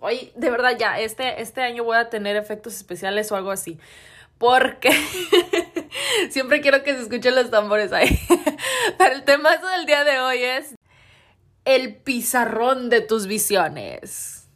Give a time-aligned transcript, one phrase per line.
[0.01, 3.79] Hoy, de verdad, ya, este, este año voy a tener efectos especiales o algo así
[4.39, 4.91] porque
[6.31, 8.19] siempre quiero que se escuchen los tambores ahí.
[8.99, 10.75] Pero el temazo del día de hoy es
[11.65, 14.49] el pizarrón de tus visiones.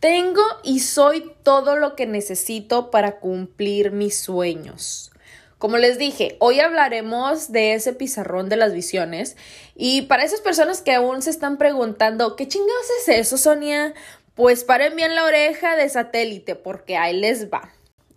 [0.00, 5.10] Tengo y soy todo lo que necesito para cumplir mis sueños.
[5.58, 9.36] Como les dije, hoy hablaremos de ese pizarrón de las visiones
[9.74, 13.92] y para esas personas que aún se están preguntando, ¿qué chingados es eso, Sonia?
[14.38, 17.72] Pues paren bien la oreja de satélite porque ahí les va.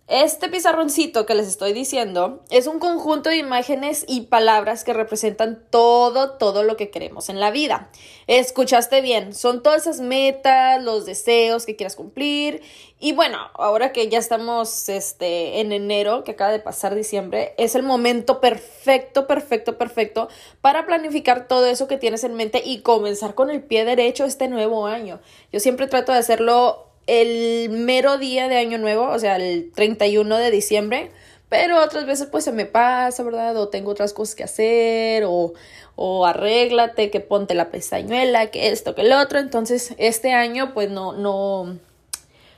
[0.08, 5.64] Este pizarroncito que les estoy diciendo es un conjunto de imágenes y palabras que representan
[5.70, 7.88] todo, todo lo que queremos en la vida.
[8.26, 12.62] Escuchaste bien, son todas esas metas, los deseos que quieras cumplir.
[12.98, 17.76] Y bueno, ahora que ya estamos este, en enero, que acaba de pasar diciembre, es
[17.76, 20.28] el momento perfecto, perfecto, perfecto
[20.60, 24.48] para planificar todo eso que tienes en mente y comenzar con el pie derecho este
[24.48, 25.20] nuevo año.
[25.52, 30.36] Yo siempre trato de hacerlo el mero día de Año Nuevo, o sea, el 31
[30.36, 31.10] de diciembre,
[31.48, 33.56] pero otras veces pues se me pasa, ¿verdad?
[33.56, 35.52] O tengo otras cosas que hacer, o,
[35.96, 39.38] o arréglate, que ponte la pestañuela, que esto, que el otro.
[39.38, 41.78] Entonces, este año pues no, no,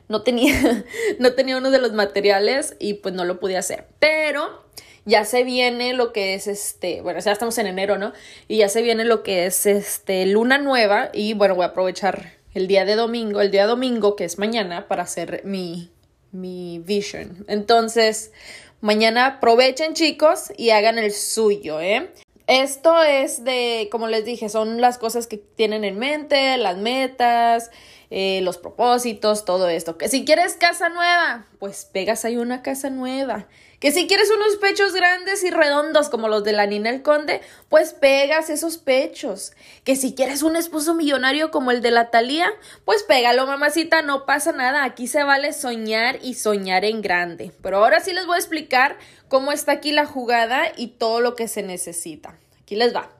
[0.08, 0.84] no tenía,
[1.18, 3.86] no tenía uno de los materiales y pues no lo pude hacer.
[3.98, 4.64] Pero
[5.04, 8.12] ya se viene lo que es este, bueno, ya estamos en enero, ¿no?
[8.48, 12.32] Y ya se viene lo que es este luna nueva y bueno, voy a aprovechar
[12.54, 15.90] el día de domingo, el día domingo que es mañana para hacer mi,
[16.32, 17.44] mi vision.
[17.48, 18.32] Entonces,
[18.80, 22.10] mañana aprovechen chicos y hagan el suyo, ¿eh?
[22.46, 27.70] Esto es de, como les dije, son las cosas que tienen en mente, las metas,
[28.16, 29.98] eh, los propósitos, todo esto.
[29.98, 33.48] Que si quieres casa nueva, pues pegas ahí una casa nueva.
[33.80, 37.40] Que si quieres unos pechos grandes y redondos como los de la Nina el Conde,
[37.68, 39.50] pues pegas esos pechos.
[39.82, 42.52] Que si quieres un esposo millonario como el de la Talía,
[42.84, 44.84] pues pégalo, mamacita, no pasa nada.
[44.84, 47.50] Aquí se vale soñar y soñar en grande.
[47.64, 51.34] Pero ahora sí les voy a explicar cómo está aquí la jugada y todo lo
[51.34, 52.38] que se necesita.
[52.62, 53.10] Aquí les va.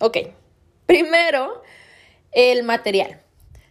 [0.00, 0.16] Ok,
[0.86, 1.62] primero
[2.32, 3.20] el material.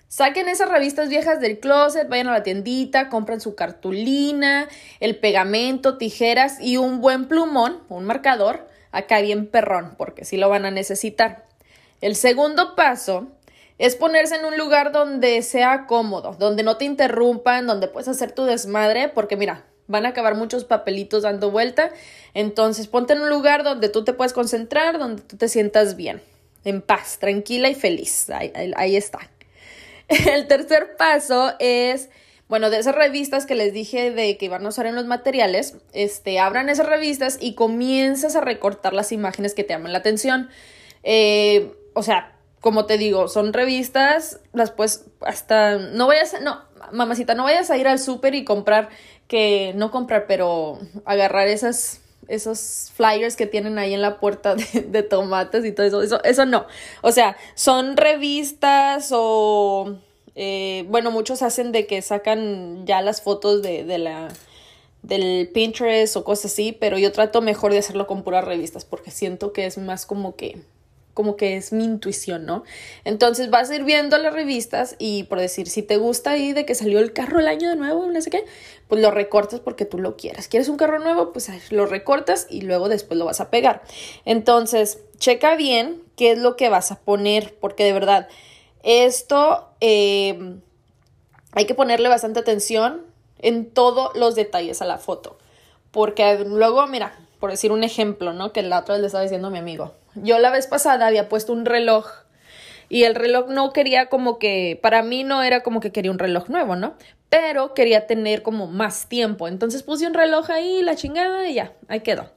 [0.08, 4.68] Saquen esas revistas viejas del closet, vayan a la tiendita, compren su cartulina,
[5.00, 10.50] el pegamento, tijeras y un buen plumón, un marcador, acá bien perrón, porque sí lo
[10.50, 11.46] van a necesitar.
[12.02, 13.28] El segundo paso
[13.78, 18.32] es ponerse en un lugar donde sea cómodo, donde no te interrumpan, donde puedes hacer
[18.32, 21.92] tu desmadre, porque mira, van a acabar muchos papelitos dando vuelta.
[22.34, 26.22] Entonces, ponte en un lugar donde tú te puedes concentrar, donde tú te sientas bien,
[26.64, 28.30] en paz, tranquila y feliz.
[28.30, 29.20] Ahí, ahí está.
[30.08, 32.10] El tercer paso es,
[32.48, 35.78] bueno, de esas revistas que les dije de que iban a usar en los materiales,
[35.94, 40.50] este, abran esas revistas y comienzas a recortar las imágenes que te llaman la atención.
[41.04, 46.62] Eh, o sea, como te digo, son revistas, las pues hasta, no vayas, no,
[46.92, 48.90] mamacita, no vayas a ir al súper y comprar,
[49.28, 55.04] que, no comprar, pero agarrar esas esos flyers que tienen ahí en la puerta de,
[55.04, 56.66] tomates y todo eso, eso, eso no.
[57.02, 59.96] O sea, son revistas o,
[60.36, 64.30] eh, bueno, muchos hacen de que sacan ya las fotos de, de la
[65.02, 69.12] del Pinterest o cosas así, pero yo trato mejor de hacerlo con puras revistas porque
[69.12, 70.62] siento que es más como que
[71.20, 72.64] como que es mi intuición, ¿no?
[73.04, 76.66] Entonces vas a ir viendo las revistas y por decir, si te gusta ahí de
[76.66, 78.46] que salió el carro el año de nuevo, no sé qué,
[78.88, 80.48] pues lo recortas porque tú lo quieras.
[80.48, 81.34] ¿Quieres un carro nuevo?
[81.34, 83.84] Pues lo recortas y luego después lo vas a pegar.
[84.24, 88.30] Entonces, checa bien qué es lo que vas a poner, porque de verdad,
[88.84, 90.56] esto eh,
[91.52, 93.02] hay que ponerle bastante atención
[93.40, 95.38] en todos los detalles a la foto.
[95.92, 98.54] Porque luego, mira, por decir un ejemplo, ¿no?
[98.54, 99.99] Que la otra vez le estaba diciendo a mi amigo.
[100.16, 102.08] Yo la vez pasada había puesto un reloj
[102.90, 106.20] y el reloj no quería como que, para mí no era como que quería un
[106.20, 106.96] reloj nuevo, ¿no?
[107.30, 109.48] Pero quería tener como más tiempo.
[109.48, 112.32] Entonces puse un reloj ahí, la chingada y ya, ahí quedó.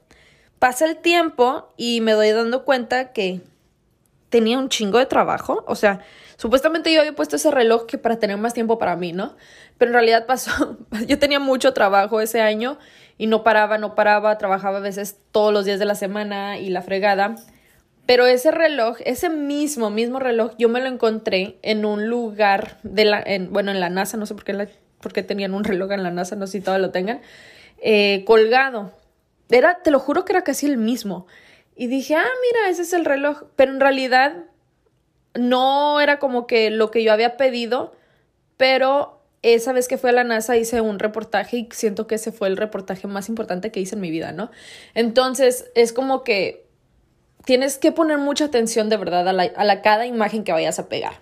[0.58, 3.40] Pasa el tiempo y me doy dando cuenta que
[4.28, 5.64] tenía un chingo de trabajo.
[5.66, 6.00] O sea,
[6.36, 9.34] supuestamente yo había puesto ese reloj que para tener más tiempo para mí, ¿no?
[9.78, 10.76] Pero en realidad pasó,
[11.06, 12.78] yo tenía mucho trabajo ese año
[13.16, 16.68] y no paraba, no paraba, trabajaba a veces todos los días de la semana y
[16.68, 17.36] la fregada.
[18.12, 23.06] Pero ese reloj, ese mismo, mismo reloj, yo me lo encontré en un lugar de
[23.06, 24.68] la, en, bueno, en la NASA, no sé por qué, la,
[25.26, 27.22] tenían un reloj en la NASA, no sé si todavía lo tengan,
[27.78, 28.92] eh, colgado.
[29.48, 31.26] Era, te lo juro que era casi el mismo.
[31.74, 33.44] Y dije, ah, mira, ese es el reloj.
[33.56, 34.44] Pero en realidad
[35.32, 37.96] no era como que lo que yo había pedido,
[38.58, 42.30] pero esa vez que fui a la NASA hice un reportaje y siento que ese
[42.30, 44.50] fue el reportaje más importante que hice en mi vida, ¿no?
[44.92, 46.70] Entonces es como que
[47.44, 50.88] tienes que poner mucha atención de verdad a, la, a cada imagen que vayas a
[50.88, 51.20] pegar.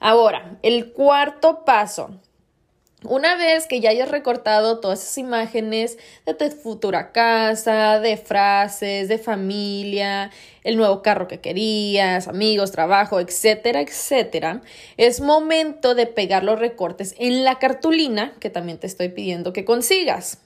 [0.00, 2.10] Ahora, el cuarto paso
[3.04, 9.08] una vez que ya hayas recortado todas esas imágenes de tu futura casa, de frases,
[9.08, 10.30] de familia,
[10.62, 14.62] el nuevo carro que querías, amigos, trabajo, etcétera, etcétera,
[14.96, 19.64] es momento de pegar los recortes en la cartulina que también te estoy pidiendo que
[19.64, 20.41] consigas.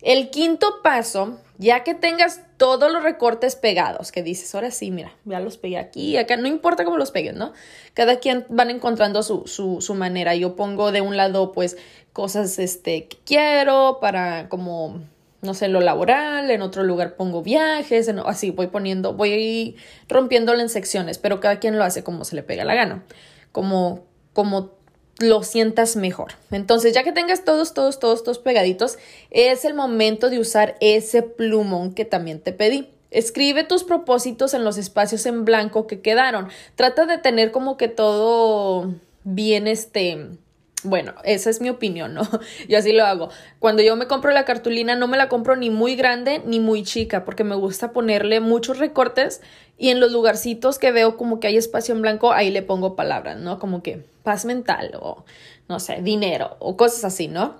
[0.00, 5.12] El quinto paso, ya que tengas todos los recortes pegados, que dices, ahora sí, mira,
[5.24, 7.52] ya los pegué aquí, acá, no importa cómo los peguen, ¿no?
[7.94, 10.36] Cada quien van encontrando su, su, manera.
[10.36, 11.76] Yo pongo de un lado, pues,
[12.12, 15.00] cosas este, que quiero para como,
[15.42, 19.76] no sé, lo laboral, en otro lugar pongo viajes, así voy poniendo, voy
[20.08, 23.04] rompiéndolo en secciones, pero cada quien lo hace como se le pega la gana,
[23.50, 24.77] como, como
[25.18, 26.32] lo sientas mejor.
[26.50, 28.98] Entonces, ya que tengas todos, todos, todos, todos pegaditos,
[29.30, 32.88] es el momento de usar ese plumón que también te pedí.
[33.10, 36.48] Escribe tus propósitos en los espacios en blanco que quedaron.
[36.76, 38.94] Trata de tener como que todo
[39.24, 40.38] bien este
[40.84, 42.22] bueno, esa es mi opinión, ¿no?
[42.68, 43.30] Yo así lo hago.
[43.58, 46.84] Cuando yo me compro la cartulina, no me la compro ni muy grande ni muy
[46.84, 49.40] chica, porque me gusta ponerle muchos recortes
[49.76, 52.94] y en los lugarcitos que veo como que hay espacio en blanco, ahí le pongo
[52.94, 53.58] palabras, ¿no?
[53.58, 55.24] Como que paz mental o,
[55.68, 57.56] no sé, dinero o cosas así, ¿no?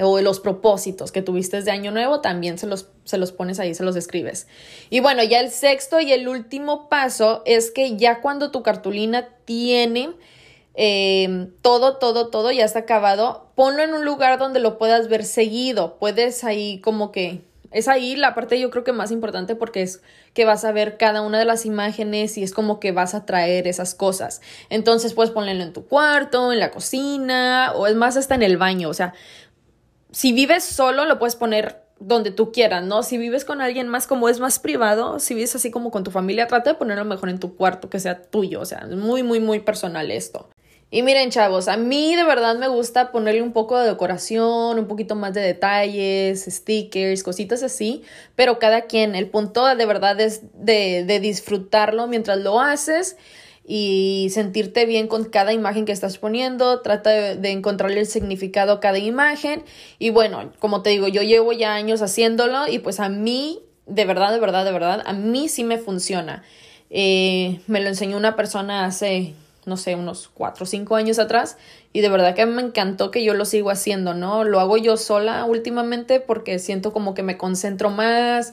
[0.00, 3.74] O los propósitos que tuviste de año nuevo, también se los, se los pones ahí,
[3.74, 4.46] se los escribes.
[4.90, 9.30] Y bueno, ya el sexto y el último paso es que ya cuando tu cartulina
[9.46, 10.10] tiene
[10.74, 15.24] Em, todo, todo, todo ya está acabado, ponlo en un lugar donde lo puedas ver
[15.24, 15.98] seguido.
[15.98, 20.02] Puedes ahí como que es ahí la parte yo creo que más importante porque es
[20.34, 23.26] que vas a ver cada una de las imágenes y es como que vas a
[23.26, 24.40] traer esas cosas.
[24.70, 28.56] Entonces puedes ponerlo en tu cuarto, en la cocina o es más hasta en el
[28.56, 28.88] baño.
[28.88, 29.14] O sea,
[30.10, 33.02] si vives solo lo puedes poner donde tú quieras, ¿no?
[33.02, 36.10] Si vives con alguien más como es más privado, si vives así como con tu
[36.10, 38.60] familia, trata de ponerlo mejor en tu cuarto, que sea tuyo.
[38.60, 40.48] O sea, muy, muy, muy personal esto.
[40.92, 44.88] Y miren, chavos, a mí de verdad me gusta ponerle un poco de decoración, un
[44.88, 48.02] poquito más de detalles, stickers, cositas así,
[48.34, 53.16] pero cada quien, el punto de verdad es de, disfrutarlo mientras lo haces
[53.64, 58.72] y sentirte bien con cada imagen que estás poniendo, trata de, de, encontrarle el significado
[58.72, 59.62] a cada imagen
[60.00, 64.06] y bueno, como te digo, yo llevo ya años haciéndolo y pues a mí, de
[64.06, 66.42] verdad, de verdad, de verdad, a mí sí me funciona.
[66.92, 69.34] Eh, me lo enseñó una persona hace
[69.70, 71.56] no sé, unos cuatro o cinco años atrás
[71.94, 74.44] y de verdad que me encantó que yo lo sigo haciendo, ¿no?
[74.44, 78.52] Lo hago yo sola últimamente porque siento como que me concentro más,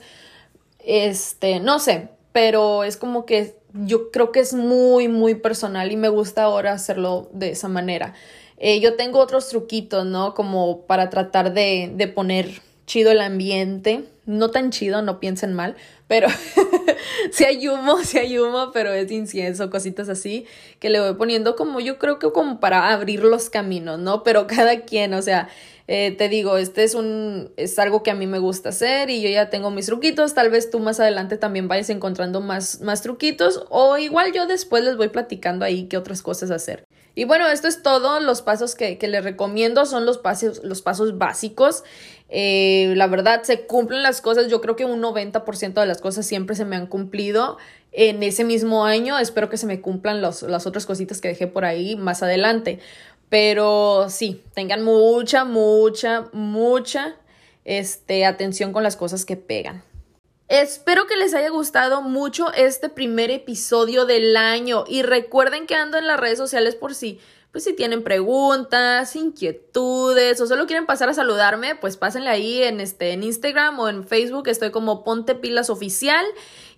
[0.80, 5.98] este, no sé, pero es como que yo creo que es muy, muy personal y
[5.98, 8.14] me gusta ahora hacerlo de esa manera.
[8.58, 10.34] Eh, yo tengo otros truquitos, ¿no?
[10.36, 14.06] Como para tratar de, de poner chido el ambiente.
[14.26, 15.76] No tan chido, no piensen mal,
[16.08, 16.28] pero
[17.32, 20.46] si hay humo, si hay humo, pero es incienso, cositas así,
[20.80, 24.24] que le voy poniendo como yo creo que como para abrir los caminos, ¿no?
[24.24, 25.50] Pero cada quien, o sea,
[25.88, 29.22] eh, te digo, este es un, es algo que a mí me gusta hacer y
[29.22, 33.02] yo ya tengo mis truquitos, tal vez tú más adelante también vayas encontrando más, más
[33.02, 36.86] truquitos o igual yo después les voy platicando ahí qué otras cosas hacer.
[37.18, 38.20] Y bueno, esto es todo.
[38.20, 41.84] Los pasos que, que les recomiendo son los pasos, los pasos básicos.
[42.30, 44.48] Eh, la verdad, se cumplen las cosas.
[44.50, 47.58] Yo creo que un 90% de las cosas siempre se me han cumplido
[47.92, 49.18] en ese mismo año.
[49.18, 52.80] Espero que se me cumplan las otras cositas que dejé por ahí más adelante.
[53.30, 57.16] Pero sí, tengan mucha, mucha, mucha
[57.66, 59.84] este, atención con las cosas que pegan.
[60.48, 65.98] Espero que les haya gustado mucho este primer episodio del año y recuerden que ando
[65.98, 67.20] en las redes sociales por si
[67.52, 72.82] pues si tienen preguntas, inquietudes o solo quieren pasar a saludarme, pues pásenle ahí en
[72.82, 76.26] este en Instagram o en Facebook, estoy como Ponte Pilas Oficial